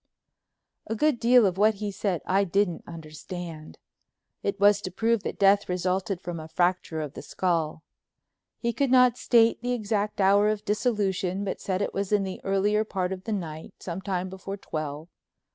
[0.87, 5.69] A good deal of what he said I didn't understand—it was to prove that death
[5.69, 7.83] resulted from a fracture of the skull.
[8.57, 12.41] He could not state the exact hour of dissolution, but said it was in the
[12.43, 15.07] earlier part of the night, some time before twelve.